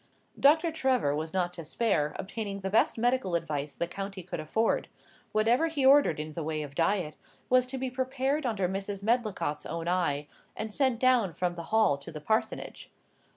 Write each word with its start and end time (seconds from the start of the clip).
Doctor 0.39 0.71
Trevor 0.71 1.15
was 1.15 1.31
not 1.31 1.53
to 1.53 1.63
spare 1.63 2.15
obtaining 2.17 2.61
the 2.61 2.71
best 2.71 2.97
medical 2.97 3.35
advice 3.35 3.75
the 3.75 3.85
county 3.85 4.23
could 4.23 4.39
afford: 4.39 4.87
whatever 5.31 5.67
he 5.67 5.85
ordered 5.85 6.19
in 6.19 6.33
the 6.33 6.41
way 6.43 6.63
of 6.63 6.73
diet, 6.73 7.15
was 7.51 7.67
to 7.67 7.77
be 7.77 7.91
prepared 7.91 8.43
under 8.43 8.67
Mrs. 8.67 9.03
Medlicott's 9.03 9.67
own 9.67 9.87
eye, 9.87 10.25
and 10.57 10.73
sent 10.73 10.99
down 10.99 11.35
from 11.35 11.53
the 11.53 11.65
Hall 11.69 11.99
to 11.99 12.11
the 12.11 12.19
Parsonage. 12.19 12.89